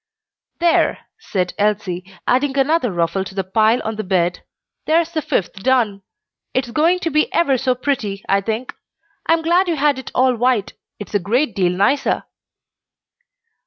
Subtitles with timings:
[0.59, 4.43] "There," said Elsie, adding another ruffle to the pile on the bed,
[4.87, 6.01] "there's the fifth done.
[6.55, 8.73] It's going to be ever so pretty, I think.
[9.27, 12.23] I'm glad you had it all white; it's a great deal nicer."